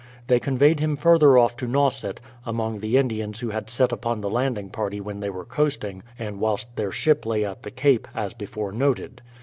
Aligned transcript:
They 0.25 0.39
conveyed 0.39 0.79
him 0.79 0.95
further 0.95 1.37
off 1.37 1.55
to 1.57 1.67
Nauset, 1.67 2.19
among 2.43 2.79
the 2.79 2.97
Indians 2.97 3.39
who 3.41 3.51
had 3.51 3.69
set 3.69 3.91
upon 3.91 4.19
the 4.21 4.31
landing 4.31 4.71
party 4.71 4.99
when 4.99 5.19
they 5.19 5.29
were 5.29 5.45
coasting 5.45 6.01
and 6.17 6.39
whilst 6.39 6.75
their 6.75 6.91
ship 6.91 7.23
lay 7.23 7.45
at 7.45 7.61
the 7.61 7.69
Cape, 7.69 8.07
as 8.15 8.33
before 8.33 8.71
noted. 8.71 9.21